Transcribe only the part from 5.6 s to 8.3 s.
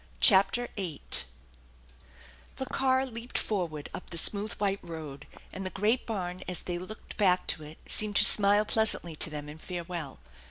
the great barn as they looked back to it seemed to